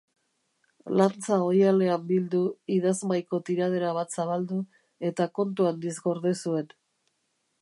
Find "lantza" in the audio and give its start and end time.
0.99-1.37